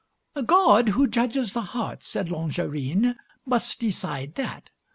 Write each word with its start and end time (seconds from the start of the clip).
"God, 0.47 0.89
who 0.89 1.05
judges 1.05 1.53
the 1.53 1.61
heart," 1.77 2.01
said 2.01 2.29
Longarine, 2.29 3.17
"must 3.45 3.79
decide 3.79 4.33
that. 4.33 4.71